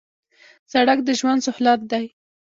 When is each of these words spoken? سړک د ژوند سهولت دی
سړک 0.71 0.99
د 1.05 1.09
ژوند 1.19 1.41
سهولت 1.45 1.79
دی 1.91 2.05